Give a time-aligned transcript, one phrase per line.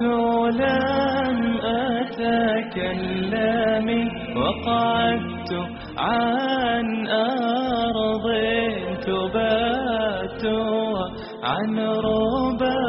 [0.00, 1.38] فصمت لم
[2.00, 3.28] أتكلم
[4.36, 5.52] وقعدت
[5.96, 8.26] عن أرض
[9.04, 10.44] تبات
[11.44, 12.80] عن ربا.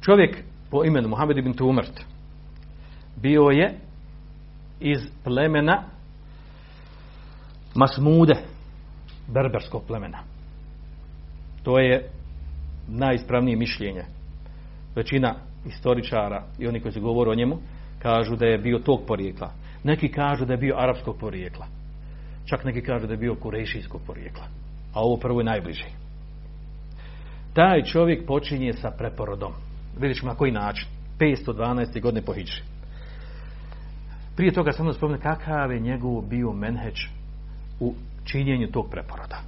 [0.00, 0.34] Čovjek
[0.70, 1.96] po imenu Muhammed ibn Tumrt
[3.22, 3.87] bio je
[4.80, 5.82] iz plemena
[7.74, 8.34] Masmude,
[9.26, 10.18] berberskog plemena.
[11.62, 12.10] To je
[12.88, 14.04] najispravnije mišljenje.
[14.96, 15.34] Većina
[15.66, 17.56] istoričara i oni koji se govore o njemu
[17.98, 19.52] kažu da je bio tog porijekla.
[19.84, 21.66] Neki kažu da je bio arapskog porijekla.
[22.44, 24.44] Čak neki kažu da je bio kurešijskog porijekla.
[24.94, 25.86] A ovo prvo je najbliže.
[27.54, 29.52] Taj čovjek počinje sa preporodom.
[30.00, 30.88] Vidjet ćemo na koji način.
[31.18, 32.00] 512.
[32.02, 32.62] godine po Hidži.
[34.38, 36.94] Prije toga samo da spomenu kakav je njegov bio menheđ
[37.80, 37.94] u
[38.24, 39.40] činjenju tog preporoda.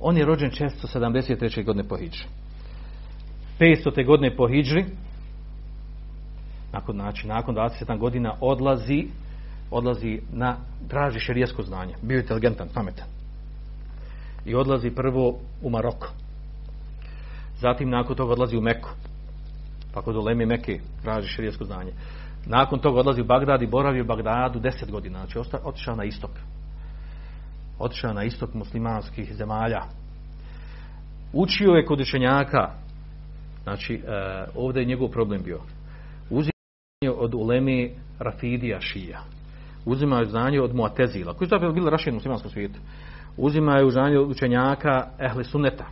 [0.00, 1.64] On je rođen 673.
[1.64, 2.24] godine po Hidži.
[3.60, 4.06] 500.
[4.06, 4.84] godine po Hidži
[6.72, 9.06] nakon, znači, nakon 27 godina odlazi
[9.70, 10.56] odlazi na
[10.88, 11.94] traži šerijesko znanje.
[12.02, 13.06] Bio je inteligentan, pametan.
[14.46, 16.08] I odlazi prvo u Maroko.
[17.60, 18.88] Zatim nakon toga odlazi u Meku.
[19.94, 21.92] Pa kod Ulemi Meke traži širijesko znanje.
[22.46, 25.18] Nakon toga odlazi u Bagdad i boravi u Bagdadu deset godina.
[25.18, 26.30] Znači otišao na istok.
[27.78, 29.82] Otišao na istok muslimanskih zemalja.
[31.32, 32.70] Učio je kod učenjaka.
[33.62, 34.00] Znači e,
[34.54, 35.60] ovdje je njegov problem bio.
[36.30, 39.20] Uzimao od Ulemi Rafidija Šija.
[39.84, 41.34] Uzimao je znanje od Muatezila.
[41.34, 42.80] Koji su bili rašeni u muslimanskom svijetu.
[43.36, 45.86] Uzimaju znanje od učenjaka Ehli Sunneta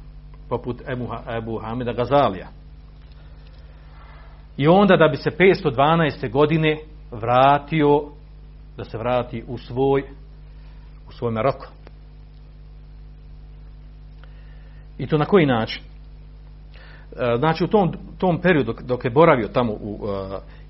[0.49, 1.09] poput Ebu,
[1.39, 2.49] Ebu Hamida Gazalija.
[4.57, 6.31] I onda da bi se 512.
[6.31, 6.77] godine
[7.11, 8.03] vratio,
[8.77, 10.03] da se vrati u svoj,
[11.09, 11.67] u svoj Maroko.
[14.99, 15.83] I to na koji način?
[15.83, 20.11] E, znači u tom, tom periodu dok, je boravio tamo u uh,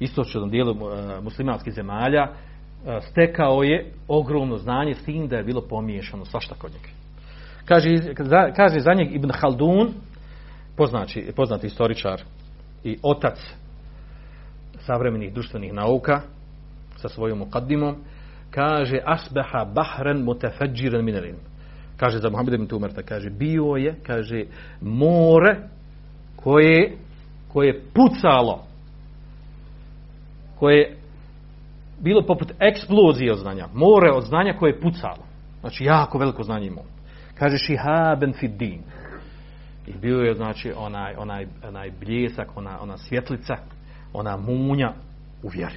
[0.01, 0.79] istočnom dijelu uh,
[1.23, 6.73] muslimanskih zemalja, uh, stekao je ogromno znanje s tim da je bilo pomiješano svašta kod
[6.73, 6.89] njega.
[7.65, 9.93] Kaže, za, kaže za njeg Ibn Haldun,
[10.77, 12.23] poznači, poznati istoričar
[12.85, 13.39] i otac
[14.87, 16.21] savremenih društvenih nauka
[16.97, 17.97] sa svojom mukaddimom,
[18.51, 21.25] kaže asbaha bahren mutafajjiran min al
[21.97, 24.45] Kaže za Muhammed ibn Tumarta, kaže bio je, kaže
[24.81, 25.57] more
[26.37, 26.97] koje
[27.53, 28.67] koje je pucalo
[30.59, 30.97] koje je
[32.01, 33.69] bilo poput eksplozije od znanja.
[33.75, 35.27] More od znanja koje je pucalo.
[35.61, 36.85] Znači jako veliko znanje imao.
[37.39, 38.81] Kaže šihaben fid din.
[39.87, 43.57] I bio je znači onaj, onaj, onaj bljesak, ona, ona svjetlica,
[44.17, 44.93] ona munja
[45.43, 45.77] u vjeri.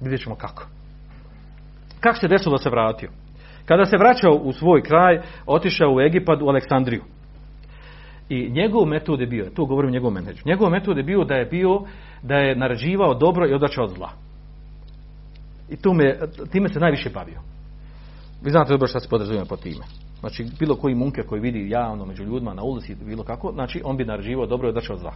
[0.00, 0.66] Vidjet ćemo kako.
[2.00, 3.10] Kako se desilo da se vratio?
[3.66, 7.02] Kada se vraćao u svoj kraj, otišao u Egipat, u Aleksandriju.
[8.28, 11.44] I njegov metod je bio, to govorim njegov menedžu, njegov metod je bio da je
[11.44, 11.80] bio,
[12.22, 14.10] da je narađivao dobro i odvraćao od zla.
[15.68, 16.18] I tu me,
[16.52, 17.40] time se najviše bavio.
[18.42, 19.84] Vi znate dobro šta se podrazumije po time.
[20.20, 23.96] Znači, bilo koji munker koji vidi javno među ljudima na ulici, bilo kako, znači, on
[23.96, 25.12] bi narađivao dobro i odvraćao od zla.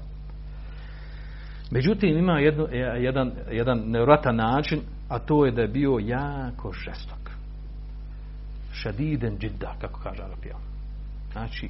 [1.70, 2.66] Međutim, ima jedno,
[2.98, 7.30] jedan, jedan nevratan način, a to je da je bio jako žestok.
[8.72, 10.56] Šadiden džidda, kako kaže Arapija.
[11.32, 11.68] Znači,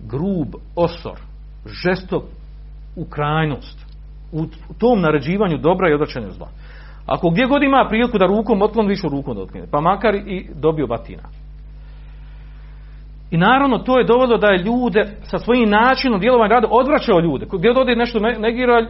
[0.00, 1.18] grub, osor,
[1.66, 2.22] žestok
[2.96, 3.86] u krajnost.
[4.32, 6.48] U tom naređivanju dobra i odvraćanju zla.
[7.06, 9.66] Ako gdje god ima priliku da rukom otklon, više rukom da otklone.
[9.70, 11.22] Pa makar i dobio batina.
[13.30, 17.46] I naravno to je dovoljno da je ljude sa svojim načinom djelovanja rada odvraćao ljude.
[17.52, 18.86] Gdje ode nešto negira,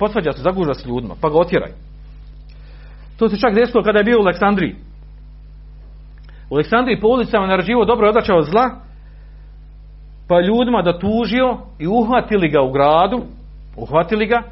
[0.00, 1.72] posvađa se, zaguža se ljudima, pa ga otjeraj.
[3.18, 4.74] To se čak desilo kada je bio u Aleksandriji.
[6.50, 8.70] U Aleksandriji po ulicama narađivo dobro i odvraćao zla,
[10.28, 13.22] pa ljudima da tužio i uhvatili ga u gradu,
[13.76, 14.42] uhvatili ga,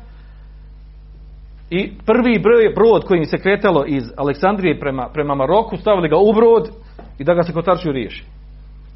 [1.71, 2.39] I prvi
[2.75, 6.71] brod kojim se kretalo iz Aleksandrije prema, prema Maroku, stavili ga u brod
[7.19, 8.25] i da ga se kotarčiju riješi.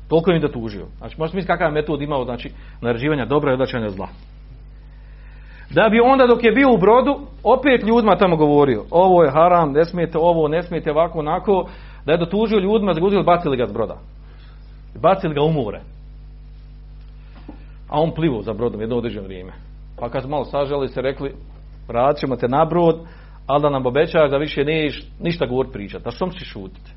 [0.09, 0.87] Toliko im da tužio.
[0.99, 2.51] Znači, možete misliti kakav je metod imao, znači,
[2.81, 4.09] naređivanja dobra i odlačanja zla.
[5.75, 9.73] Da bi onda dok je bio u brodu, opet ljudima tamo govorio, ovo je haram,
[9.73, 11.69] ne smijete ovo, ne smijete ovako, onako,
[12.07, 13.97] da je dotužio ljudima, zagudili, bacili ga s broda.
[15.03, 15.81] Bacili ga u more.
[17.89, 19.53] A on plivo za brodom jedno određeno vrijeme.
[19.99, 21.35] Pa kad malo sažali se rekli,
[21.89, 23.01] vratit ćemo te na brod,
[23.47, 26.05] ali da nam obećaš da više neš ništa govor pričati.
[26.05, 26.91] Da što ćeš šutiti?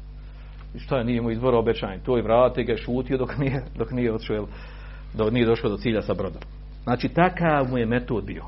[0.75, 1.99] I šta je, nije mu izvora obećanje.
[2.05, 4.45] To je vrati ga je šutio dok nije, dok nije odšao,
[5.13, 6.41] dok nije došao do cilja sa brodom.
[6.83, 8.43] Znači, takav mu je metod bio.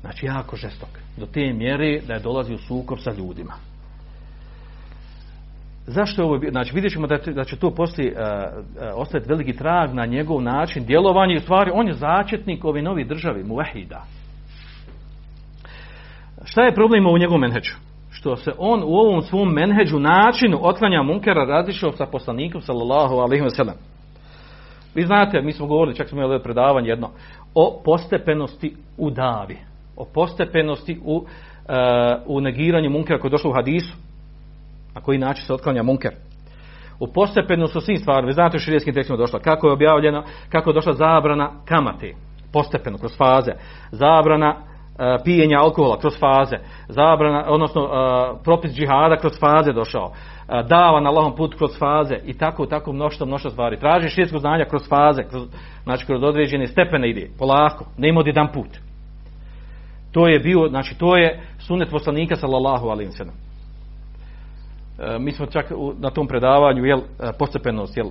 [0.00, 0.88] Znači, jako žestok.
[1.16, 3.52] Do te mjere da je dolazio u sukob sa ljudima.
[5.86, 9.94] Zašto je ovo, znači vidjet ćemo da, će to poslije uh, uh, ostati veliki trag
[9.94, 14.04] na njegov način djelovanja i stvari on je začetnik ove novi državi, muvahida.
[16.44, 17.74] Šta je problem u njegovom menheđu?
[18.10, 23.44] Što se on u ovom svom menheđu načinu otklanja munkera razišao sa poslanikom sallallahu alaihi
[23.44, 23.76] wa sallam.
[24.94, 27.10] Vi znate, mi smo govorili, čak smo imali predavanje jedno,
[27.54, 29.58] o postepenosti u davi.
[29.98, 31.24] O postepenosti u, uh,
[32.26, 33.96] u negiranju munkera koji je došlo u hadisu.
[34.94, 36.12] Na koji način se otklanja munker.
[37.00, 40.70] U postepenu su svim stvarima, vi znate u širijskim tekstima došla, kako je objavljeno, kako
[40.70, 42.14] je došla zabrana kamate,
[42.52, 43.52] postepeno, kroz faze,
[43.90, 46.56] zabrana uh, pijenja alkohola kroz faze,
[46.88, 47.90] zabrana, odnosno uh,
[48.44, 50.12] propis džihada kroz faze došao,
[50.68, 53.78] dava na Allahom put kroz faze i tako, tako mnoštvo, mnoštvo stvari.
[53.78, 55.42] Traži širijsko znanja kroz faze, kroz,
[55.82, 58.87] znači kroz određene stepene ide, polako, ne ima od jedan put.
[60.12, 63.34] To je bio, znači to je sunet poslanika sallallahu alaihi sallam.
[64.98, 67.02] E, mi smo čak na tom predavanju jel, e,
[67.38, 68.08] postepenost jel,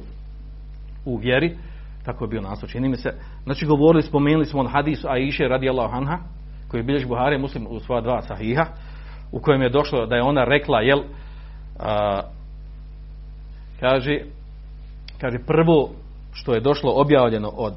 [1.05, 1.57] u vjeri,
[2.05, 3.13] tako je bio naslov, čini mi se.
[3.43, 6.17] Znači govorili, spomenuli smo on hadisu Aisha radijallahu anha,
[6.67, 8.65] koji je bilješ Buhari muslim u svoja dva sahiha,
[9.31, 10.99] u kojem je došlo da je ona rekla, jel,
[11.79, 12.21] a,
[13.79, 14.19] kaže,
[15.21, 15.89] kaže prvo
[16.33, 17.73] što je došlo objavljeno od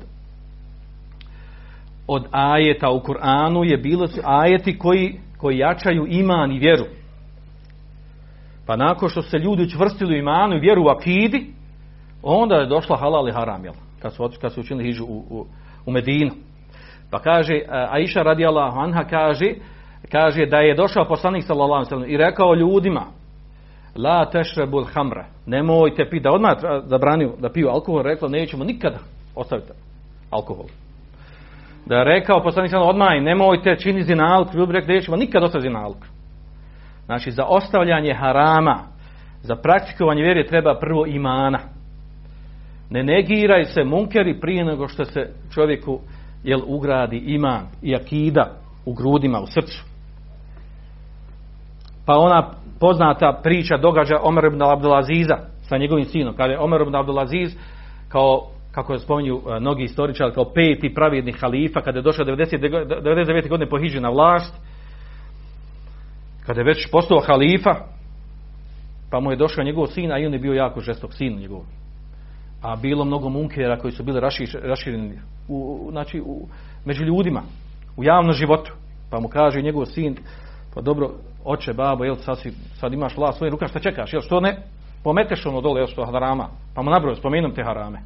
[2.12, 6.85] od ajeta u Kur'anu je bilo ajeti koji, koji jačaju iman i vjeru.
[8.67, 11.47] Pa nakon što se ljudi učvrstili imanu i vjeru u akidi,
[12.23, 13.75] onda je došla halal i haram, jel?
[14.03, 15.47] Kad su, kad su učinili u, u,
[15.87, 16.31] u Medinu.
[17.11, 19.55] Pa kaže, Aisha radijallahu anha kaže,
[20.12, 23.05] kaže da je došao poslanik sallallahu alejhi i rekao ljudima
[23.97, 26.53] la tešrebul hamra nemojte piti da odmah
[26.85, 28.99] zabranio da piju alkohol rekla nećemo nikada
[29.35, 29.73] ostaviti
[30.31, 30.67] alkohol
[31.87, 35.97] da je rekao poslanik sallallahu odmah nemojte čini zinalk ljudi rekli nećemo nikada ostaviti zinalk
[37.11, 38.79] Znači, za ostavljanje harama,
[39.43, 41.59] za praktikovanje vjere treba prvo imana.
[42.91, 46.00] Ne negiraj se munkeri prije nego što se čovjeku
[46.44, 48.50] jel, ugradi iman i akida
[48.87, 49.85] u grudima, u srcu.
[52.06, 52.50] Pa ona
[52.81, 56.37] poznata priča događa Omer ibn Abdulaziza sa njegovim sinom.
[56.37, 57.56] Kada je Omer ibn Abdulaziz
[58.09, 63.49] kao kako spominju mnogi istoričari, kao peti pravjedni halifa, kada je došao 90, 99.
[63.49, 64.55] godine po na vlast,
[66.47, 67.75] kada je već postao halifa,
[69.11, 71.61] pa mu je došao njegov sin, a i on je bio jako žestok sin njegov.
[72.63, 74.21] A bilo mnogo munkera koji su bili
[74.63, 75.19] rašireni
[75.49, 76.49] u, znači, u,
[76.85, 77.43] među ljudima,
[77.97, 78.73] u javnom životu.
[79.11, 80.17] Pa mu kaže njegov sin,
[80.75, 81.11] pa dobro,
[81.45, 84.62] oče, babo, jel, sad, si, sad imaš vlast svoje ruka, šta čekaš, jel, što ne,
[85.05, 87.99] pometeš ono dole, jel, što harama, pa mu nabroj, spomenom te harame.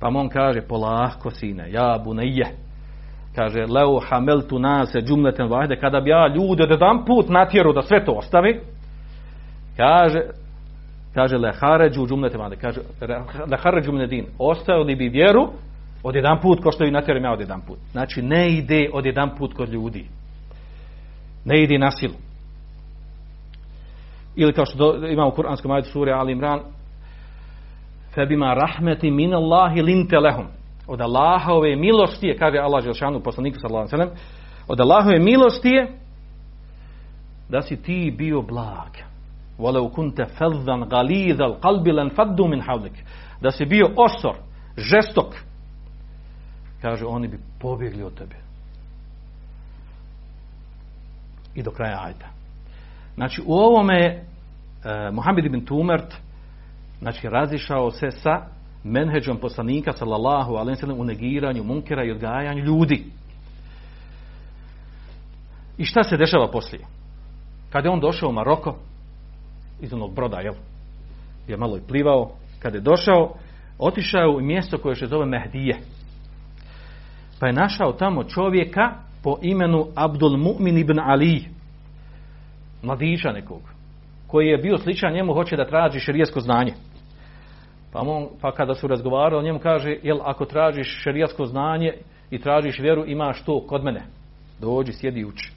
[0.00, 2.46] Pa on kaže, polako, sine, ja, buneje,
[3.34, 5.76] kaže leo hameltu nase džumleten vahde.
[5.76, 8.60] Kada bi ja ljude da dam put natjeru da sve to ostavi
[9.76, 10.20] kaže
[11.14, 12.56] kaže le haređu džumleten vahde.
[12.56, 12.80] Kaže
[13.50, 14.26] le haređu din.
[14.38, 15.48] Ostavili bi vjeru
[16.02, 19.06] od jedan put ko što i natjerujem ja od jedan put znači ne ide od
[19.06, 20.06] jedan put kod ljudi.
[21.44, 22.14] Ne ide na silu.
[24.36, 26.60] Ili kao što do, ima u kuranskom ajetu suri Ali Imran
[28.14, 30.46] febima rahmeti min Allahi linte lehum
[30.90, 34.10] od Allahove milosti je, kaže Allah Želšanu poslaniku sallallahu sellem,
[34.68, 35.98] od Allahove milosti je
[37.48, 38.96] da si ti bio blag.
[39.58, 42.92] Walau kunta faddan ghalidha alqalbi lan faddu min hawlik.
[43.40, 44.36] Da si bio osor,
[44.76, 45.34] žestok.
[46.82, 48.36] Kaže oni bi pobjegli od tebe.
[51.54, 52.26] I do kraja ajta.
[53.14, 54.22] Znači u ovome e,
[55.12, 56.14] Muhammed ibn Tumert
[57.00, 58.42] znači razišao se sa
[58.84, 63.04] menheđom poslanika sallallahu alejhi u negiranju munkera i odgajanju ljudi.
[65.78, 66.84] I šta se dešava poslije?
[67.70, 68.76] Kad je on došao u Maroko
[69.80, 70.54] iz onog broda, jel?
[71.48, 73.34] Je malo i plivao, kad je došao,
[73.78, 75.78] otišao u mjesto koje se zove Mehdije.
[77.40, 81.44] Pa je našao tamo čovjeka po imenu Abdul Mu'min ibn Ali,
[82.82, 83.62] mladića nekog,
[84.26, 86.72] koji je bio sličan njemu, hoće da traži šerijesko znanje.
[87.92, 91.92] Pa, on, pa kada su razgovarali, njemu kaže, jel ako tražiš šerijasko znanje
[92.30, 94.02] i tražiš vjeru, imaš to kod mene.
[94.60, 95.52] Dođi, sjedi uči.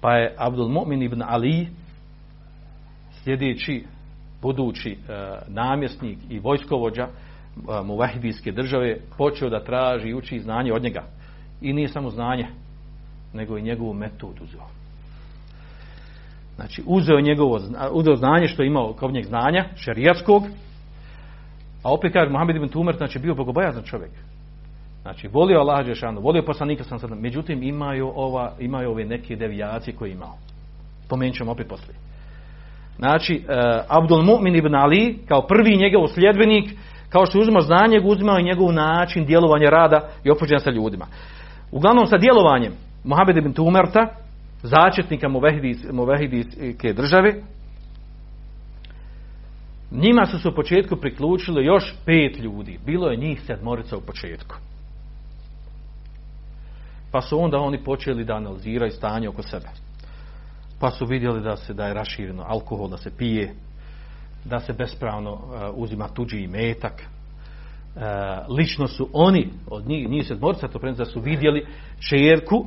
[0.00, 1.68] Pa je Abdul Mu'min ibn Ali,
[3.24, 3.84] sljedeći,
[4.42, 4.96] budući e,
[5.48, 7.10] namjesnik i vojskovođa e,
[7.84, 11.04] muvahidijske države, počeo da traži i uči znanje od njega.
[11.60, 12.46] I nije samo znanje,
[13.34, 14.66] nego i njegovu metodu uzeo.
[16.56, 17.60] Znači, uzeo njegovo
[17.92, 20.42] uzeo znanje što je imao kao njeg znanja, šerijatskog,
[21.86, 24.10] a opet kaže Muhammed ibn Tumer, znači bio bogobojazan čovjek.
[25.02, 29.96] Znači, volio Allah Đešanu, volio poslanika sam sada, međutim imaju, ova, imaju ove neke devijacije
[29.96, 30.34] koje je imao.
[31.04, 31.96] Spomenut ćemo opet poslije.
[32.98, 33.54] Znači, uh,
[33.88, 36.70] Abdul Mu'min ibn Ali, kao prvi njegov sljedbenik,
[37.08, 41.06] kao što je uzimao znanje, uzimao i njegov način djelovanja rada i opođenja sa ljudima.
[41.72, 42.72] Uglavnom sa djelovanjem
[43.04, 44.06] Muhammed ibn Tumerta,
[44.62, 45.28] začetnika
[45.92, 47.34] Muvehidijske države,
[49.90, 52.78] njima su se u početku priključili još pet ljudi.
[52.86, 54.54] Bilo je njih sedmorica u početku.
[57.12, 59.68] Pa su onda oni počeli da analiziraju stanje oko sebe.
[60.80, 63.54] Pa su vidjeli da se da je rašireno alkohol, da se pije,
[64.44, 65.40] da se bespravno uh,
[65.74, 66.92] uzima tuđi imetak.
[67.02, 68.02] Uh,
[68.56, 71.66] lično su oni, od njih, njih sedmorica, to da su vidjeli
[72.08, 72.66] čerku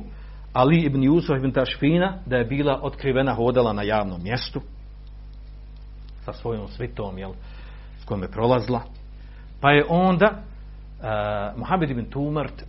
[0.52, 4.60] Ali ibn Jusuf ibn Tašfina, da je bila otkrivena hodala na javnom mjestu
[6.32, 7.32] sa svojom svitom, jel,
[8.00, 8.80] s kojom je prolazila.
[9.60, 12.64] Pa je onda uh, Muhammed ibn Tumart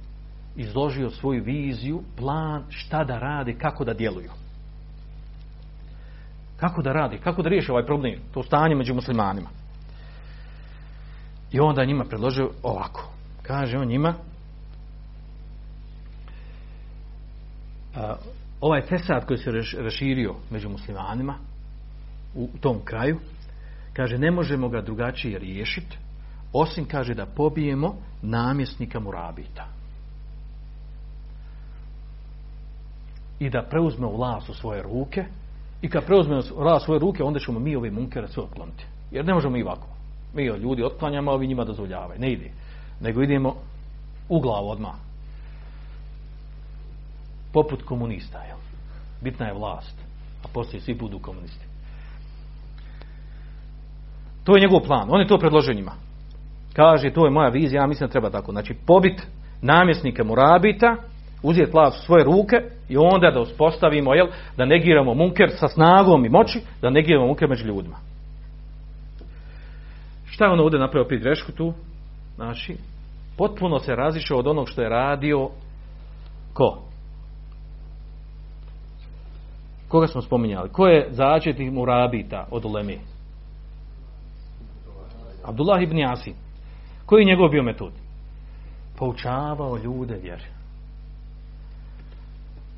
[0.55, 4.31] izložio svoju viziju, plan šta da radi, kako da djeluju.
[6.57, 9.49] Kako da radi, kako da riješi ovaj problem, to stanje među muslimanima.
[11.51, 13.09] I onda njima predložio ovako.
[13.41, 14.13] Kaže on njima,
[17.95, 18.15] a,
[18.61, 21.35] ovaj fesad koji se raširio među muslimanima
[22.35, 23.19] u tom kraju,
[23.93, 25.97] kaže ne možemo ga drugačije riješiti,
[26.53, 29.67] osim kaže da pobijemo namjesnika Murabita.
[33.39, 35.25] I da preuzme vlast u svoje ruke
[35.81, 38.85] i kad preuzme vlast u svoje ruke, onda ćemo mi ove munkere sve otkloniti.
[39.11, 39.87] Jer ne možemo i ovako.
[40.33, 42.19] Mi ljudi otklanjamo, a ovi njima dozvoljavaju.
[42.19, 42.51] Ne ide.
[43.01, 43.55] Nego idemo
[44.29, 44.95] u glavu odmah
[47.53, 48.43] poput komunista.
[48.43, 48.57] Jel?
[49.21, 49.95] Bitna je vlast,
[50.43, 51.70] a poslije svi budu komunisti.
[54.43, 55.07] To je njegov plan.
[55.09, 55.91] On je to predložio njima.
[56.73, 58.51] Kaže, to je moja vizija, ja mislim da treba tako.
[58.51, 59.21] Znači, pobit
[59.61, 60.95] namjesnika Murabita,
[61.43, 62.55] uzeti u svoje ruke
[62.89, 67.49] i onda da uspostavimo, jel, da negiramo munker sa snagom i moći, da negiramo munker
[67.49, 67.97] među ljudima.
[70.25, 71.73] Šta je ono ovdje napravio opet grešku tu?
[72.35, 72.77] Znači,
[73.37, 75.49] potpuno se razišao od onog što je radio
[76.53, 76.81] ko?
[79.87, 80.69] Koga smo spominjali?
[80.69, 83.10] Ko je začetnik Murabita od Ulemi?
[85.43, 86.33] Abdullah ibn Asim.
[87.05, 87.91] Koji je njegov bio metod?
[88.97, 90.43] Poučavao ljude vjeri.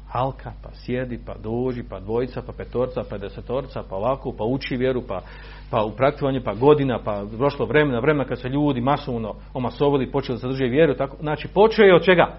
[0.09, 4.75] Halka, pa sjedi, pa dođi, pa dvojica, pa petorca, pa desetorca, pa ovako, pa uči
[4.75, 5.21] vjeru, pa,
[5.69, 10.39] pa u praktikovanje, pa godina, pa prošlo vremena, vremena kad se ljudi masovno omasovali, počeli
[10.39, 12.37] držati vjeru, tako, znači počeo je od čega?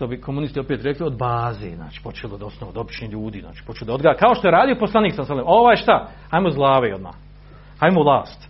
[0.00, 3.62] što bi komunisti opet rekli, od baze, znači počelo od osnova, od običnih ljudi, znači
[3.66, 7.14] počelo da kao što je radio poslanik salim, ovaj šta, hajmo zlave odmah,
[7.80, 8.49] hajmo vlast,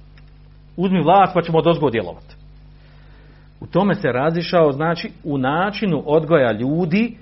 [0.82, 2.34] uzmi vlast pa ćemo od djelovati.
[3.60, 7.16] U tome se razišao, znači, u načinu odgoja ljudi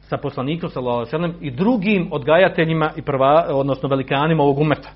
[0.00, 4.88] sa poslanikom sallallahu i drugim odgajateljima i prva, odnosno velikanima ovog umeta.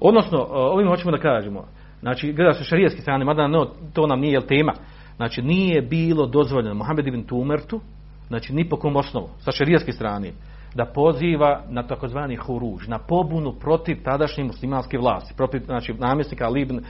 [0.00, 1.64] Odnosno, ovim hoćemo da kažemo,
[2.00, 4.72] znači, gleda se šarijetski strane, mada no, to nam nije tema,
[5.16, 7.80] Znači nije bilo dozvoljeno Mohamed ibn Tumertu,
[8.28, 10.32] znači ni po kom osnovu, sa šerijaske strane,
[10.76, 16.60] da poziva na takozvani huruž, na pobunu protiv tadašnje muslimanske vlasti, protiv znači, namjesnika Ali
[16.60, 16.82] ibn uh,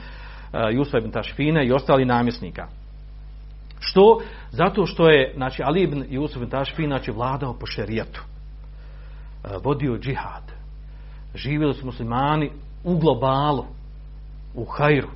[0.71, 2.67] Jusa ibn Tašfine i ostali namjesnika.
[3.79, 4.21] Što?
[4.51, 8.21] Zato što je znači, Ali ibn Jusuf ibn znači, vladao po šerijatu.
[8.21, 10.51] Uh, vodio džihad.
[11.35, 12.51] Živjeli su muslimani
[12.83, 13.65] u globalu,
[14.55, 15.09] u hajru.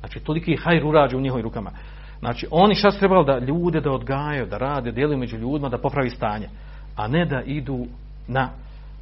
[0.00, 1.70] Znači, toliki hajr urađe u njihovim rukama.
[2.18, 5.78] Znači, oni šta su trebali da ljude da odgajaju, da rade, djeluju među ljudima, da
[5.78, 6.48] popravi stanje.
[6.96, 7.86] A ne da idu
[8.28, 8.50] na,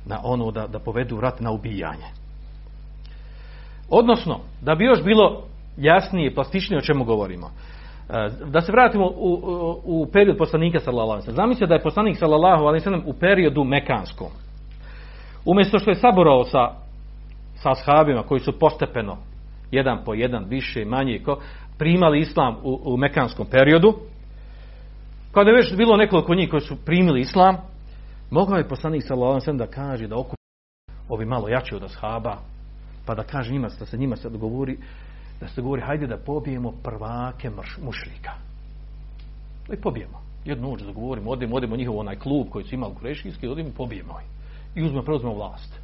[0.06, 2.06] na ono, da, da povedu rat na ubijanje.
[3.90, 5.42] Odnosno, da bi još bilo
[5.76, 7.47] jasnije, plastičnije o čemu govorimo.
[7.47, 12.16] E, da se vratimo u, u, u period poslanika sallallahu alejhi Zamislite da je poslanik
[12.16, 14.28] sallallahu alejhi u periodu mekanskom.
[15.45, 16.87] Umjesto što je saborao sa
[17.56, 19.16] sa ashabima koji su postepeno
[19.71, 21.38] jedan po jedan više manje ko
[21.78, 23.95] primali islam u, u mekanskom periodu,
[25.33, 27.56] kada je već bilo nekoliko njih koji su primili islam,
[28.30, 30.37] mogao je poslanik sallallahu da kaže da okupi
[31.09, 32.37] ovi malo jači od ashaba,
[33.06, 34.78] pa da kaže njima, da se njima se dogovori,
[35.40, 38.33] da se govori, hajde da pobijemo prvake mrš, mušrika.
[39.68, 40.21] Da ih pobijemo.
[40.45, 44.26] Jednu noć dogovorimo, odemo, odemo njihov onaj klub koji su imali kurešijski, odemo pobijemo ih.
[44.75, 45.80] I uzmemo, preuzmemo vlast.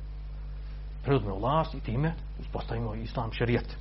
[1.04, 3.76] Preuzmemo vlast i time uspostavimo islam šerijet.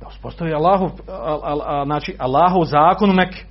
[0.00, 3.44] Da uspostavi Allahu, a, a, a, znači Allahu zakon u Mekke.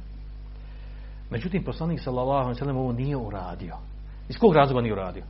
[1.31, 3.75] Međutim, poslanik sallallahu alejhi ve ovo nije uradio.
[4.29, 5.23] Iz kog razloga nije uradio?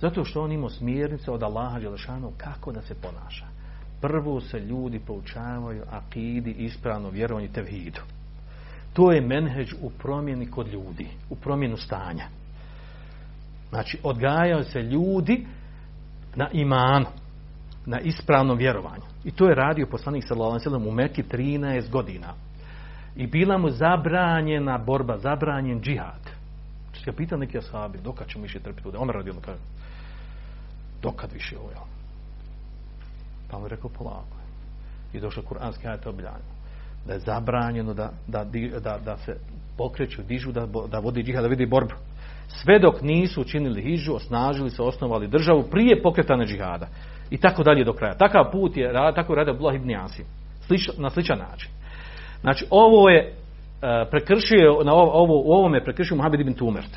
[0.00, 3.46] Zato što on imao smjernice od Allaha Đelešanu kako da se ponaša.
[4.00, 8.00] Prvo se ljudi poučavaju akidi, ispravno vjerovanju tevhidu.
[8.92, 12.24] To je menheđ u promjeni kod ljudi, u promjenu stanja.
[13.68, 15.46] Znači, odgajaju se ljudi
[16.36, 17.06] na imanu,
[17.86, 19.02] na ispravnom vjerovanju.
[19.24, 22.34] I to je radio poslanik sallallahu alejhi ve u Mekki 13 godina.
[23.16, 26.30] I bila mu zabranjena borba, zabranjen džihad.
[26.92, 29.00] Če se pita neki ashabi, dokad ćemo više trpiti ovdje?
[29.00, 29.58] Omer radi ono kaže,
[31.02, 31.86] dokad više ovo?
[33.50, 34.36] Pa mu je rekao polako.
[35.12, 36.54] I došao kuranski ajat objavljeno.
[37.06, 38.44] Da je zabranjeno da, da,
[38.80, 39.36] da, da se
[39.76, 41.94] pokreću, dižu, da, da vodi džihad, da vidi borbu.
[42.48, 46.86] Sve dok nisu učinili hižu, osnažili se, osnovali državu prije pokretane džihada.
[47.30, 48.14] I tako dalje do kraja.
[48.14, 50.24] Takav put je, tako radi Abdullah ibn Asim.
[50.66, 51.70] Slič, na sličan način.
[52.44, 56.96] Znači, ovo je uh, prekršio, na ovo, u ovome prekršio Muhammed ibn Tumert.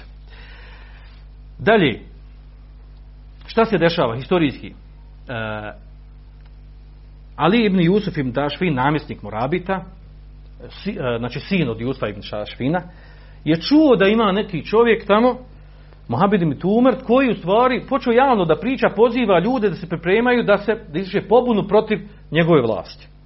[1.59, 1.99] Dalje,
[3.45, 4.69] šta se dešava historijski?
[4.69, 4.75] Uh,
[7.35, 9.83] Ali ibn Jusuf ibn Dašfin, namjesnik Morabita, uh,
[11.19, 12.81] znači sin od Jusufa ibn Dašfina,
[13.43, 15.37] je čuo da ima neki čovjek tamo,
[16.07, 20.43] Mohamed ibn Tumert, koji u stvari počeo javno da priča, poziva ljude da se pripremaju,
[20.43, 21.99] da se da pobunu protiv
[22.31, 23.16] njegove vlasti.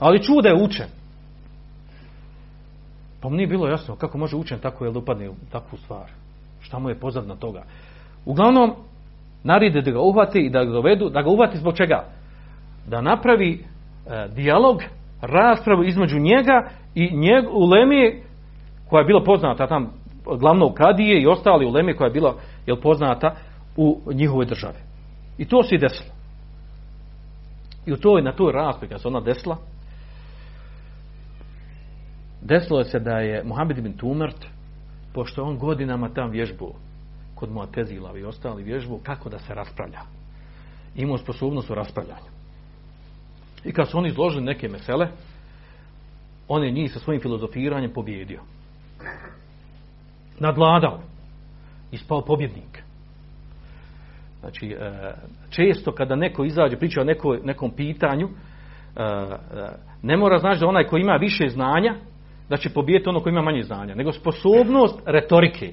[0.00, 0.86] Ali je učen.
[3.20, 6.10] Pa mu nije bilo jasno kako može učen tako je da upadne u takvu stvar.
[6.60, 7.62] Šta mu je pozadna toga.
[8.24, 8.74] Uglavnom,
[9.44, 12.04] naride da ga uhvati i da ga dovedu, da ga uhvati zbog čega?
[12.86, 14.82] Da napravi e, dijalog,
[15.22, 18.22] raspravu između njega i njeg, ulemi
[18.88, 19.92] koja je bila poznata tam
[20.38, 22.34] glavnog kadije i ostali ulemi koja je bila
[22.66, 23.34] jel, poznata
[23.76, 24.78] u njihovoj državi.
[25.38, 26.10] I to se i desilo.
[27.86, 29.56] I u toj, na toj raspravi kad se ona desila,
[32.42, 34.46] desilo se da je Muhammed ibn Tumert,
[35.14, 36.74] pošto on godinama tam vježbu
[37.34, 40.00] kod Muatezila i ostali vježbu, kako da se raspravlja.
[40.96, 42.30] Imao sposobnost u raspravljanju.
[43.64, 45.08] I kad su oni izložili neke mesele,
[46.48, 48.40] on je njih sa svojim filozofiranjem pobjedio.
[50.38, 51.00] Nadladao.
[51.92, 52.82] Ispao pobjednik.
[54.40, 54.76] Znači,
[55.50, 58.28] često kada neko izađe, priča o neko, nekom pitanju,
[60.02, 61.94] ne mora znači da onaj ko ima više znanja,
[62.50, 65.72] da će pobijeti ono koji ima manje znanja, nego sposobnost retorike,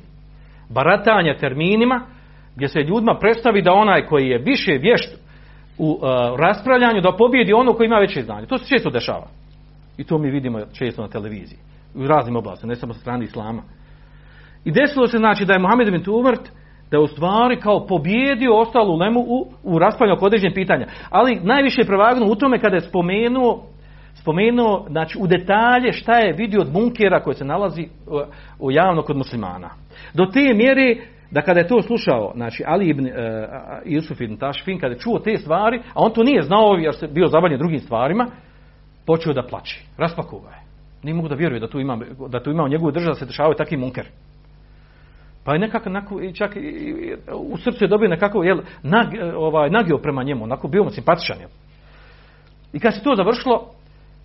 [0.70, 2.02] baratanja terminima,
[2.56, 5.18] gdje se ljudima predstavi da onaj koji je više vješt
[5.78, 6.00] u uh,
[6.40, 8.46] raspravljanju, da pobijedi ono koji ima veće znanje.
[8.46, 9.28] To se često dešava.
[9.98, 11.60] I to mi vidimo često na televiziji.
[11.96, 13.62] U raznim oblastima, ne samo sa strane islama.
[14.66, 16.42] I desilo se znači da je Mohamed bin Tumert
[16.92, 20.88] da je u stvari kao pobjedio ostalu lemu u, u raspravljanju oko određenih pitanja.
[21.10, 23.63] Ali najviše je prevagnuo u tome kada je spomenuo
[24.22, 28.22] spomenuo znači, u detalje šta je vidio od bunkera koji se nalazi u,
[28.60, 29.70] u javno kod muslimana.
[30.14, 30.96] Do te mjere
[31.32, 33.12] da kada je to slušao, znači Ali ibn uh,
[33.86, 37.08] Yusuf ibn Tašfin, kada je čuo te stvari, a on to nije znao jer se
[37.08, 38.28] bio zabavljen drugim stvarima,
[39.06, 39.86] počeo da plači.
[39.98, 40.62] Raspakuva je.
[41.04, 42.00] Nije mogu da vjeruje da tu ima,
[42.30, 44.06] da tu ima u njegovu državu da se dešavaju takvi munker.
[45.44, 49.98] Pa je nekako, nekako čak i, u srcu je dobio nekako, jel, nag, ovaj, nagio
[49.98, 51.40] prema njemu, onako bio mu simpatičan.
[51.40, 51.50] Jel.
[52.74, 53.72] I kad se to završilo,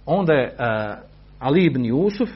[0.07, 0.99] onda je uh,
[1.39, 2.29] Ali ibn Jusuf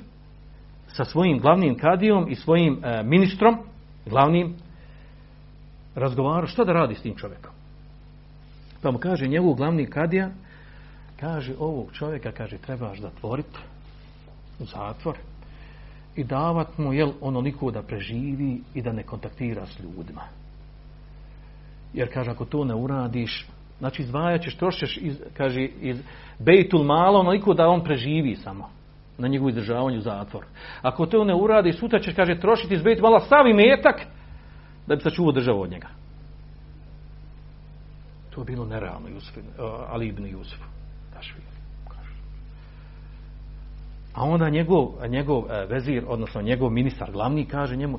[0.88, 3.59] sa svojim glavnim kadijom i svojim uh, ministrom,
[4.07, 4.55] glavnim,
[5.94, 7.52] razgovarao što da radi s tim čovjekom.
[8.83, 10.31] Pa mu kaže njegov glavni kadija,
[11.20, 13.59] kaže ovog čovjeka, kaže trebaš da tvoriti
[14.59, 15.16] u zatvor
[16.16, 20.22] i davat mu jel onoliko da preživi i da ne kontaktira s ljudima.
[21.94, 23.46] Jer kaže ako to ne uradiš,
[23.78, 26.02] Znači izdvajat ćeš, trošiš, iz, kaže, iz
[26.38, 28.70] bejtul malo, onoliko da on preživi samo
[29.18, 30.44] na njegovu izdržavanju zatvor.
[30.82, 34.06] Ako to ne uradi, sutra ćeš, kaže, trošiti iz bejtul malo sav metak
[34.86, 35.88] da bi sačuvao državu od njega.
[38.30, 39.42] To je bilo nerealno, Jusuf, uh,
[39.88, 40.60] Ali ibn Jusuf.
[44.14, 47.98] A onda njegov, njegov uh, vezir, odnosno njegov ministar glavni, kaže njemu,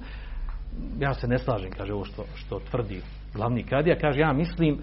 [1.00, 3.02] ja se ne slažem, kaže ovo što, što tvrdi
[3.34, 4.80] glavni kadija, kaže, ja mislim,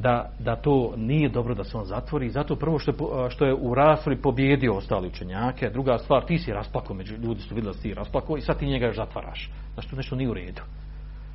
[0.00, 2.30] da, da to nije dobro da se on zatvori.
[2.30, 2.92] Zato prvo što
[3.30, 5.70] što je u raspravi pobjedio ostali učenjake.
[5.70, 8.66] Druga stvar, ti si rasplako, među ljudi su vidjeli da ti rasplako i sad ti
[8.66, 9.50] njega još zatvaraš.
[9.74, 10.62] Znači to nešto nije u redu.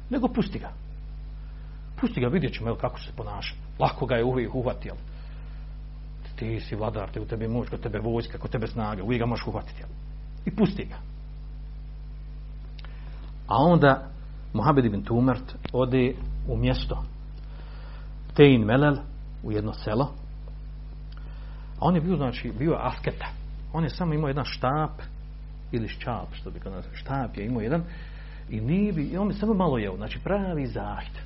[0.10, 0.72] Nego pusti ga.
[2.02, 3.56] Pusti ga, vidjet ćemo kako se ponaša.
[3.80, 4.94] Lako ga je uvijek uhvatio.
[6.36, 9.26] Ti si vladar, te u tebi moć, kod tebe vojska, kod tebe snaga, uvijek ga
[9.26, 9.84] možeš uhvatiti.
[10.46, 10.96] I pusti ga.
[13.48, 14.08] A onda
[14.54, 16.14] Mohamed ibn Tumert ode
[16.48, 17.04] u mjesto
[18.36, 18.96] Tein Melel
[19.44, 20.12] u jedno selo.
[21.76, 23.28] A on je bio, znači, bio asketa.
[23.74, 24.92] On je samo imao jedan štap
[25.72, 27.84] ili ščap, što bi kada štap je imao jedan
[28.50, 31.24] i nije bi, i on bi samo malo jeo, znači pravi zahtjev.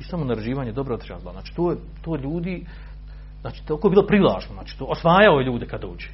[0.00, 1.32] I samo narživanje dobro otišao zla.
[1.32, 2.66] Znači to, to ljudi,
[3.40, 6.08] znači toliko je bilo privlačno, znači to osvajao je ljude kada uđe.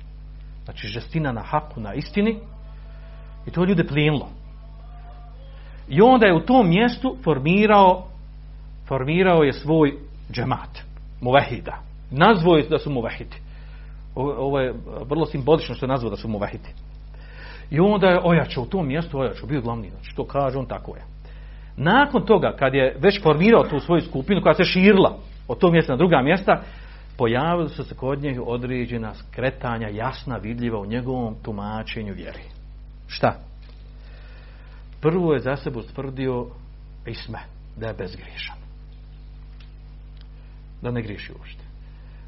[0.64, 2.38] Znači žestina na haku, na istini
[3.46, 4.28] i to je ljude plijenilo.
[5.88, 8.06] I onda je u tom mjestu formirao
[8.88, 9.98] formirao je svoj
[10.32, 10.78] džemat,
[11.20, 11.78] muvahida.
[12.10, 13.36] Nazvao je da su muvahidi.
[14.14, 14.74] Ovo je
[15.08, 16.68] vrlo simbolično što je nazvao da su muvahidi.
[17.70, 20.96] I onda je ojačao u tom mjestu, ojačao, bio glavni, znači to kaže on tako
[20.96, 21.02] je.
[21.76, 25.16] Nakon toga, kad je već formirao tu svoju skupinu koja se širila
[25.48, 26.62] od tog mjesta na druga mjesta,
[27.18, 32.42] pojavili su se kod njega određena skretanja jasna, vidljiva u njegovom tumačenju vjeri.
[33.06, 33.34] Šta?
[35.00, 36.46] Prvo je za sebe ustvrdio
[37.06, 37.38] isme,
[37.76, 38.59] da je bezgriješan.
[40.82, 41.64] Da ne griješi uopšte.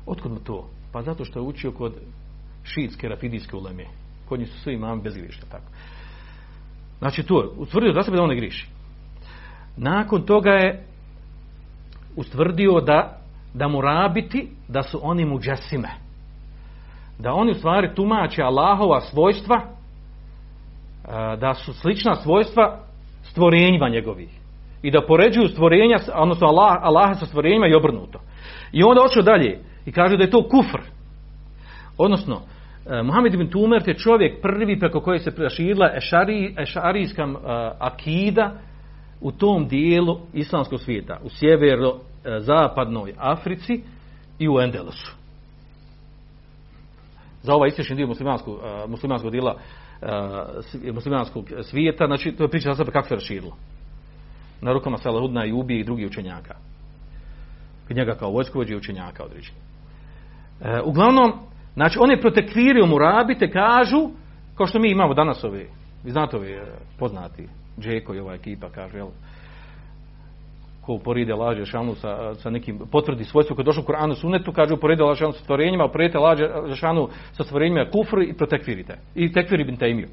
[0.07, 0.69] Otkud mu to?
[0.93, 1.93] Pa zato što je učio kod
[2.65, 3.85] šiitske rafidijske uleme.
[4.29, 5.49] Kod njih su svi imami bezgriješni.
[5.51, 5.65] Tako.
[6.99, 8.69] Znači to je, utvrdio za sebe da on ne griješi.
[9.77, 10.87] Nakon toga je
[12.17, 13.19] ustvrdio da,
[13.55, 15.89] da mu rabiti da su oni muđasime.
[17.19, 19.61] Da oni u stvari tumače Allahova svojstva
[21.41, 22.79] da su slična svojstva
[23.23, 24.29] stvorenjima njegovih.
[24.83, 28.19] I da poređuju stvorenja, odnosno Allah, Allaha sa stvorenjima i obrnuto.
[28.73, 30.81] I onda očeo dalje i kaže da je to kufr.
[31.99, 32.41] Odnosno,
[33.05, 37.29] Muhammed ibn Tumert je čovjek prvi preko koje se proširila ešari, ešarijska
[37.79, 38.53] akida
[39.21, 43.83] u tom dijelu islamskog svijeta, u sjevero-zapadnoj Africi
[44.39, 45.17] i u Endelusu.
[47.43, 49.57] Za ovaj istočni dio muslimanskog, muslimanskog dijela
[50.93, 53.57] muslimanskog svijeta, znači to je priča kako se raširilo.
[54.61, 56.55] Na rukama Salahudna i ubije i drugih učenjaka.
[57.91, 59.59] Njega kao vojskovođe i učenjaka određeni.
[60.61, 61.33] E, uglavnom,
[61.75, 64.11] znači one protekvirio mu rabite kažu,
[64.55, 65.69] kao što mi imamo danas ovi,
[66.05, 66.61] vi znate ovi
[66.99, 67.49] poznati,
[67.81, 69.09] Džeko i ova ekipa kažu, jel,
[70.83, 74.53] ko uporide laže šanu sa, sa nekim, potvrdi svojstvo koji je došao u Koranu sunetu,
[74.53, 78.99] kaže uporide laže šanu sa stvorenjima, uporide laže šanu sa stvorenjima kufr i protekvirite.
[79.15, 80.09] I tekviri bin taimiju.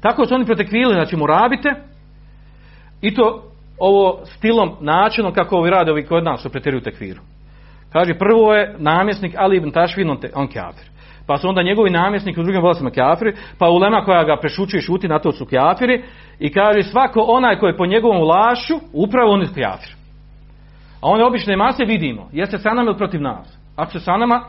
[0.00, 1.68] Tako su oni protekvirili, znači mu rabite,
[3.00, 3.51] i to
[3.84, 7.20] ovo stilom, načinom kako ovi rade ovi kod nas što pretjeruju tekviru.
[7.92, 10.86] Kaže, prvo je namjesnik Ali ibn Tašvin, on, te, kafir.
[11.26, 14.82] Pa su onda njegovi namjesnik u drugim vlasima kafiri, pa ulema koja ga prešučuje i
[14.82, 16.04] šuti na to su kafiri
[16.38, 19.94] i kaže svako onaj koji je po njegovom lašu, upravo on je kafir.
[21.00, 23.58] A one obične mase vidimo, jeste sa nama ili protiv nas.
[23.76, 24.44] Ako se sa nama,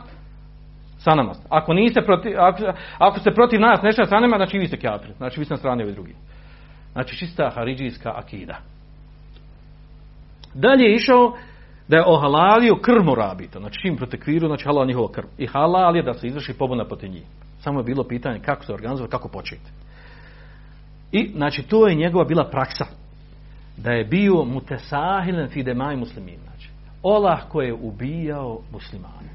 [0.98, 1.32] sa nama.
[1.48, 2.62] Ako, niste protiv, ako,
[2.98, 5.12] ako ste protiv nas nešto sa nama, znači vi ste kafir.
[5.16, 6.14] Znači vi ste na strani ovi drugi.
[6.92, 8.56] Znači čista haridžijska akida.
[10.54, 11.32] Dalje je išao
[11.88, 15.26] da je ohalalio krv morabita, znači čim protekviru, znači halal njihova krv.
[15.38, 17.24] I halal je da se izvrši pobuna protiv njih.
[17.58, 19.70] Samo je bilo pitanje kako se organizuje, kako početi.
[21.12, 22.84] I, znači, to je njegova bila praksa.
[23.76, 26.38] Da je bio mutesahilen fidemaj muslimin.
[26.44, 26.68] Znači,
[27.02, 29.34] olah koji je ubijao muslimane.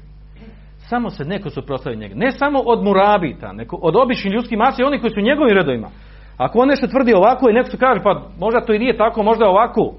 [0.78, 2.14] Samo se neko suprostavio njega.
[2.14, 5.56] Ne samo od murabita, neko od običnih ljudskih masa i oni koji su u njegovim
[5.56, 5.88] redovima.
[6.36, 9.22] Ako on nešto tvrdi ovako i neko se kaže, pa možda to i nije tako,
[9.22, 9.94] možda ovako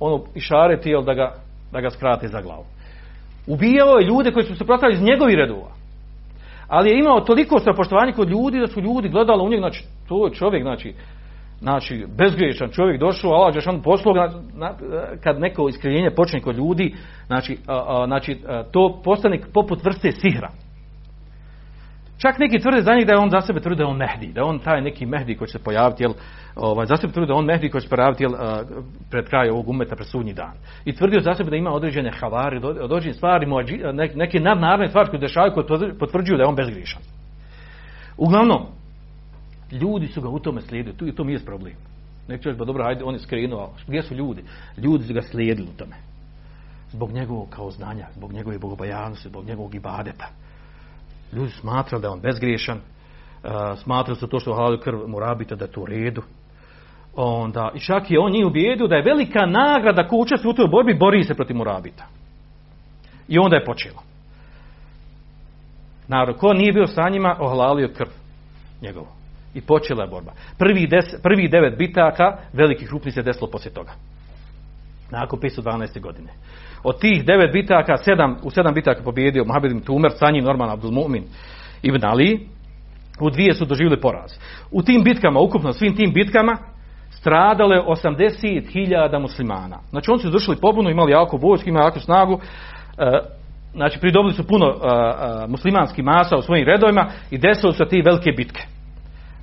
[0.00, 1.34] ono išareti jel, da ga,
[1.72, 2.64] da ga skrate za glavu.
[3.46, 5.70] Ubijao je ljude koji su se prostavili iz njegovih redova.
[6.68, 10.26] Ali je imao toliko strapoštovanja kod ljudi da su ljudi gledali u njeg, znači to
[10.26, 10.94] je čovjek, znači,
[11.60, 14.14] znači bezgriješan čovjek došao, Allah Đešan poslao
[15.22, 16.94] kad neko iskrivljenje počne kod ljudi,
[17.26, 20.50] znači, a, a, znači a, to postane poput vrste sihra.
[22.20, 24.40] Čak neki tvrde za njih da je on za sebe tvrde da on Mehdi, da
[24.40, 26.12] je on taj neki Mehdi koji će se pojaviti, jel,
[26.56, 28.32] ovaj, za sebe tvrde da je on Mehdi koji će se pojaviti jel,
[29.10, 30.52] pred kraj ovog umeta, pred sudnji dan.
[30.84, 33.46] I tvrdio za sebe da ima određene havari, određene stvari,
[34.14, 37.02] neke nadnaravne stvari koje dešavaju koje potvrđuju da je on bezgrišan.
[38.16, 38.66] Uglavnom,
[39.72, 41.74] ljudi su ga u tome slijedili, tu i to mi je problem.
[42.28, 44.42] Nek čovjek, ba dobro, hajde, on je skrenuo, gdje su ljudi?
[44.76, 45.96] Ljudi su ga slijedili u tome.
[46.90, 50.28] Zbog njegovog kao znanja, zbog njegove bogobojanosti, zbog njegovog ibadeta
[51.32, 53.50] ljudi smatrali da je on bezgriješan, uh,
[53.82, 54.98] smatrali su to što halal krv
[55.38, 56.22] biti da je to u redu.
[57.16, 60.68] onda, i čak je on njih ubijedio da je velika nagrada ko učestvuje u toj
[60.68, 62.06] borbi, bori se protiv Murabita.
[63.28, 64.02] I onda je počelo.
[66.08, 68.10] Narod, ko nije bio sa njima, ohlalio krv
[68.82, 69.08] njegovo.
[69.54, 70.32] I počela je borba.
[70.58, 73.92] Prvi, des, prvi devet bitaka, velikih krupnih se desilo poslije toga.
[75.10, 76.00] Nakon 512.
[76.00, 76.32] godine.
[76.82, 80.74] Od tih devet bitaka, sedam, u sedam bitaka pobjedio Mohamed ibn Tumer, sa njim normalno
[80.74, 81.22] Abdul Mu'min
[81.82, 82.48] ibn Ali,
[83.20, 84.30] u dvije su doživjeli poraz.
[84.70, 86.56] U tim bitkama, ukupno svim tim bitkama,
[87.10, 89.78] stradalo je 80.000 muslimana.
[89.90, 92.40] Znači oni su izvršili pobunu, imali jako vojsku, imali jako snagu,
[92.98, 93.20] e,
[93.74, 98.02] znači pridobili su puno e, e, muslimanskih masa u svojim redovima i desilo su ti
[98.02, 98.62] velike bitke.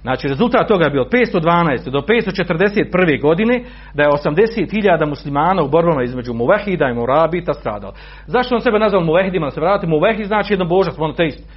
[0.08, 1.89] Znači rezultat toga je bio od 512.
[1.89, 3.22] do 541.
[3.22, 7.93] godine da je 80.000 muslimana u borbama između Muvehida i Murabita stradalo.
[8.28, 9.46] Zašto on sebe nazvao Muvehidima?
[9.46, 11.50] Da se vratimo, Muvehid znači jedno božac, monoteist.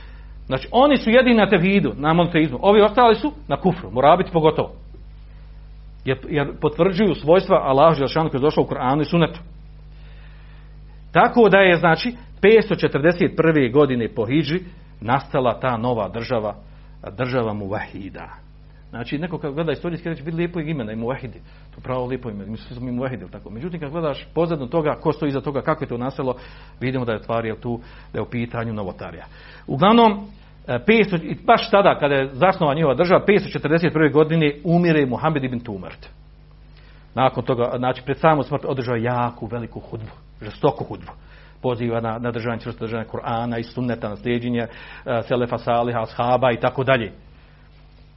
[0.46, 2.58] Znači oni su jedini na tevhidu, na monoteizmu.
[2.62, 4.72] Ovi ostali su na kufru, Murabiti pogotovo.
[6.04, 9.40] Jer, jer potvrđuju svojstva Allahu Želšanu koji je došao u Koranu i Sunetu.
[11.12, 13.72] Tako da je, znači, 541.
[13.72, 14.60] godine po Hidži
[15.00, 16.54] nastala ta nova država,
[17.16, 18.28] država Muvahida.
[18.90, 21.40] Znači, neko kad gleda istorijski reći, vidi lijepo imena i Muvahidi.
[21.74, 23.50] To pravo lijepo ime, mi smo mi Muvahidi, tako.
[23.50, 26.34] Međutim, kad gledaš pozadno toga, ko stoji iza toga, kako je to nastalo,
[26.80, 27.80] vidimo da je tvar je tu,
[28.12, 29.24] da je u pitanju novotarija.
[29.66, 30.26] Uglavnom,
[30.66, 34.12] 500, i baš tada kada je zasnova njihova država, 541.
[34.12, 36.08] godine umire Muhammed ibn Tumart.
[37.14, 41.12] Nakon toga, znači pred samom smrt održao jaku, veliku hudbu, žestoku hudbu.
[41.62, 46.60] Poziva na, na državanje čvrsto državanje Kur'ana i sunneta, na uh, Selefa Saliha, Ashaba i
[46.60, 47.12] tako dalje.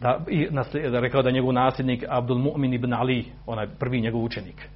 [0.01, 0.47] Da, i
[0.91, 4.69] da rekao da je njegov nasljednik Abdul Mu'min ibn Ali, onaj prvi njegov učenik.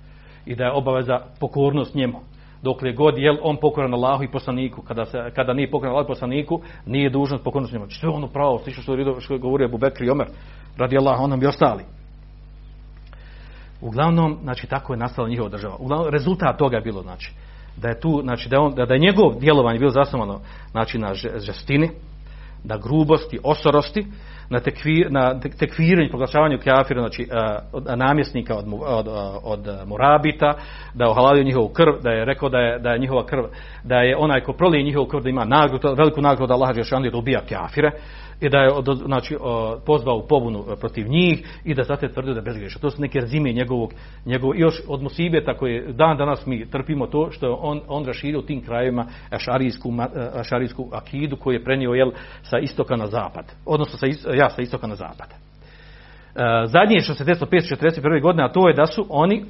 [0.46, 2.20] I da je obaveza pokornost njemu
[2.62, 6.14] dokle god je on pokoran Allahu i poslaniku, kada, se, kada nije pokoran Allahu i
[6.14, 7.86] poslaniku, nije dužnost pokornost njemu.
[7.90, 10.28] Sve ono pravo, slično što, što je govorio Abu Bekr i Omer,
[10.78, 11.84] radi Allah, onom i ostali.
[13.82, 15.76] Uglavnom, znači, tako je nastala njihova država.
[15.80, 17.34] Uglavnom, rezultat toga je bilo, znači,
[17.78, 20.40] da je tu, znači, da je, on, da je njegov djelovanje bilo zasnovano,
[20.72, 21.90] znači, na žestini,
[22.64, 24.06] na grubosti, osorosti,
[24.50, 27.28] na, tekvir, na tekviranju, proglašavanju kafira, znači
[27.96, 29.08] namjesnika od, od,
[29.44, 30.54] od Murabita,
[30.94, 33.44] da je njihovu krv, da je rekao da je, da je njihova krv,
[33.84, 37.04] da je onaj ko prolije njihovu krv da ima nagradu, veliku nagradu da Allah Žešan
[37.04, 37.92] da ubija kafire
[38.42, 38.70] i da je
[39.06, 39.38] znači,
[39.86, 42.82] pozvao pobunu protiv njih i da zato tvrdio da je bezgrešan.
[42.82, 43.94] To su neke razime njegovog,
[44.26, 48.42] njegovog još od Musibeta koje dan danas mi trpimo to što je on, on raširio
[48.42, 49.94] tim krajevima ašarijsku,
[50.34, 53.46] ašarijsku akidu koju je prenio jel, sa istoka na zapad.
[53.66, 55.28] Odnosno sa, ja, sa istoka na zapad.
[56.66, 58.22] Zadnje što se desilo 541.
[58.22, 59.46] godine, a to je da su oni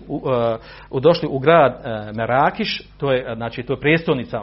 [1.01, 1.81] došli u grad
[2.15, 4.41] Merakiš, to je, znači, to je prijestolnica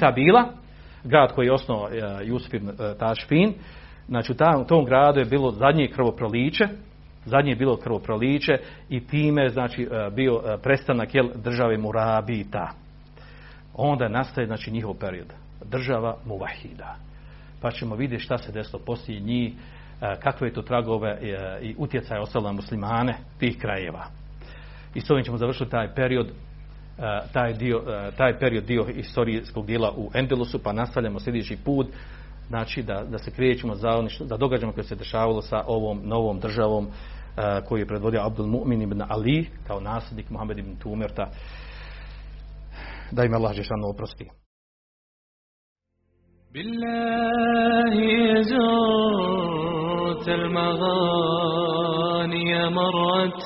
[0.00, 0.48] ta bila,
[1.04, 1.88] grad koji je osnovao
[2.22, 3.54] Jusuf ibn Tašfin,
[4.08, 6.64] znači u tom gradu je bilo zadnje krvoproliće,
[7.24, 8.52] zadnje je bilo krvoproliće
[8.88, 12.70] i time znači bio prestanak jel, države Murabita.
[13.74, 15.32] Onda nastaje znači njihov period.
[15.64, 16.96] Država Muvahida.
[17.60, 19.52] Pa ćemo vidjeti šta se desilo poslije njih,
[20.22, 21.18] kakve je to tragove
[21.62, 24.04] i utjecaj ostalo na muslimane tih krajeva.
[24.94, 26.32] I s ovim ćemo završiti taj period
[27.33, 27.83] taj, dio,
[28.17, 31.87] taj period dio historijskog dijela u Endelusu, pa nastavljamo sljedeći put,
[32.47, 36.87] znači da, da se krećemo za, za događajima koje se dešavalo sa ovom novom državom
[37.67, 41.29] koju je predvodio Abdul Mu'min ibn Ali kao nasljednik Muhammed ibn Tumerta
[43.11, 44.29] da im Allah Žešanu oprosti.
[46.53, 47.95] بالله
[48.41, 51.69] زرت المغاني
[52.69, 53.45] مرة